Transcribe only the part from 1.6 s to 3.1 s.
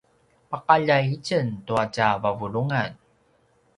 tua tja vavulungan